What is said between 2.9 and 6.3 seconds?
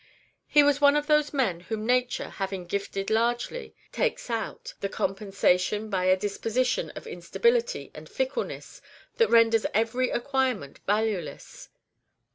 largely, "takes out" the compensation by a